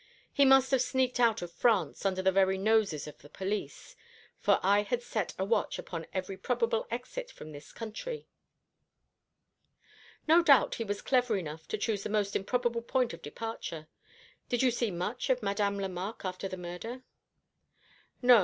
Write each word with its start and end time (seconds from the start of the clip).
He 0.33 0.45
must 0.45 0.71
have 0.71 0.81
sneaked 0.81 1.19
out 1.19 1.43
of 1.43 1.51
France 1.51 2.07
under 2.07 2.23
the 2.23 2.31
very 2.31 2.57
noses 2.57 3.05
of 3.05 3.19
the 3.19 3.29
police; 3.29 3.95
for 4.39 4.59
I 4.63 4.81
had 4.81 5.03
set 5.03 5.35
a 5.37 5.45
watch 5.45 5.77
upon 5.77 6.07
every 6.11 6.37
probable 6.37 6.87
exit 6.89 7.29
from 7.29 7.51
this 7.51 7.71
country." 7.71 8.27
"No 10.27 10.41
doubt 10.41 10.73
he 10.81 10.83
was 10.83 11.03
clever 11.03 11.37
enough 11.37 11.67
to 11.67 11.77
choose 11.77 12.01
the 12.01 12.09
most 12.09 12.35
improbable 12.35 12.81
point 12.81 13.13
of 13.13 13.21
departure. 13.21 13.89
Did 14.49 14.63
you 14.63 14.71
see 14.71 14.89
much 14.89 15.29
of 15.29 15.43
Madame 15.43 15.77
Lemarque 15.77 16.25
after 16.25 16.47
the 16.47 16.57
murder?" 16.57 17.03
"No. 18.23 18.39